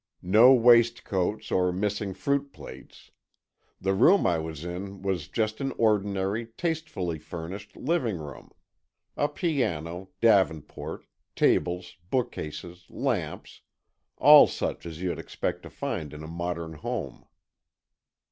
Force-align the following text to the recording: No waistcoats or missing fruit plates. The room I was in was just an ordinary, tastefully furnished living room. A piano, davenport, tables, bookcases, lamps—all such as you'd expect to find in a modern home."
No 0.23 0.51
waistcoats 0.51 1.51
or 1.51 1.71
missing 1.71 2.15
fruit 2.15 2.51
plates. 2.51 3.11
The 3.79 3.93
room 3.93 4.25
I 4.25 4.39
was 4.39 4.65
in 4.65 5.03
was 5.03 5.27
just 5.27 5.61
an 5.61 5.71
ordinary, 5.73 6.47
tastefully 6.57 7.19
furnished 7.19 7.75
living 7.77 8.17
room. 8.17 8.49
A 9.15 9.27
piano, 9.29 10.09
davenport, 10.19 11.05
tables, 11.35 11.97
bookcases, 12.09 12.87
lamps—all 12.89 14.47
such 14.47 14.87
as 14.87 15.03
you'd 15.03 15.19
expect 15.19 15.61
to 15.61 15.69
find 15.69 16.15
in 16.15 16.23
a 16.23 16.27
modern 16.27 16.73
home." 16.73 17.27